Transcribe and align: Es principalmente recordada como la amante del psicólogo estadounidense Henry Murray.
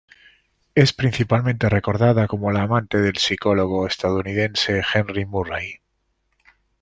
Es 0.73 0.93
principalmente 0.93 1.69
recordada 1.69 2.25
como 2.27 2.49
la 2.51 2.63
amante 2.63 2.99
del 2.99 3.17
psicólogo 3.17 3.85
estadounidense 3.85 4.81
Henry 4.95 5.27
Murray. 5.27 5.75